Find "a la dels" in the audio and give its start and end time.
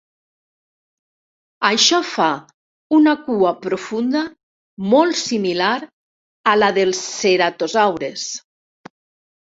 6.55-7.07